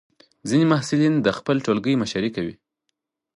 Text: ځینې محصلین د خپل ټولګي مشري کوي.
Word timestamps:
ځینې 0.49 0.65
محصلین 0.71 1.13
د 1.21 1.27
خپل 1.37 1.55
ټولګي 1.65 1.93
مشري 2.01 2.29
کوي. 2.35 2.55